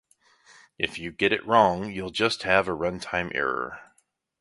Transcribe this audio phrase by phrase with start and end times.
[0.79, 3.79] if you get it wrong you'll just have a runtime error